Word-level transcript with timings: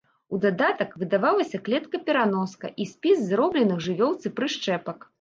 У 0.35 0.37
дадатак 0.45 0.95
выдавалася 1.01 1.61
клетка-пераноска 1.69 2.75
і 2.81 2.91
спіс 2.95 3.25
зробленых 3.29 3.87
жывёлцы 3.91 4.37
прышчэпак. 4.39 4.99